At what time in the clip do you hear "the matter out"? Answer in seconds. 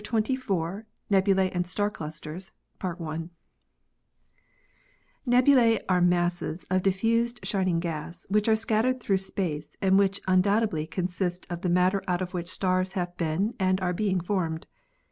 11.61-12.23